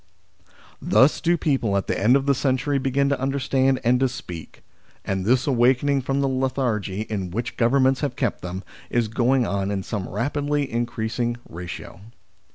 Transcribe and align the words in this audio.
Thus 0.81 1.21
do 1.21 1.37
people, 1.37 1.77
at 1.77 1.85
the 1.85 1.95
end 2.01 2.15
of 2.15 2.25
the 2.25 2.33
century, 2.33 2.79
begin 2.79 3.07
to 3.09 3.21
understand 3.21 3.79
and 3.83 3.99
to 3.99 4.09
speak. 4.09 4.63
And 5.05 5.25
this 5.25 5.45
awakening 5.45 6.01
from 6.01 6.21
the 6.21 6.27
lethargy 6.27 7.01
in 7.01 7.29
which 7.29 7.55
Govern 7.55 7.83
ments 7.83 8.01
have 8.01 8.15
kept 8.15 8.41
them, 8.41 8.63
is 8.89 9.07
going 9.07 9.45
on 9.45 9.69
in 9.69 9.83
some 9.83 10.09
rapidly 10.09 10.71
increasing 10.71 11.37
ratio. 11.47 11.99